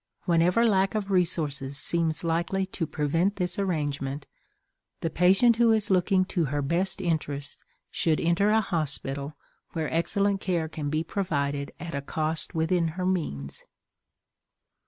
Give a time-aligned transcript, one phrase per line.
[0.25, 4.25] Whenever lack of resources seems likely to prevent this arrangement,
[5.01, 9.37] the patient who is looking to her best interests should enter a hospital
[9.73, 13.63] where excellent care can be provided at a cost within her means.